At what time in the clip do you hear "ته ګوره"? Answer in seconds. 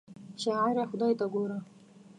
1.19-1.57